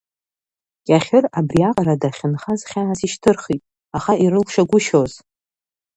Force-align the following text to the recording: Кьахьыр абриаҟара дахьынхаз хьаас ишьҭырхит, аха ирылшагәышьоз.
Кьахьыр 0.85 1.25
абриаҟара 1.39 2.01
дахьынхаз 2.01 2.61
хьаас 2.69 2.99
ишьҭырхит, 3.05 3.61
аха 3.97 4.13
ирылшагәышьоз. 4.23 5.13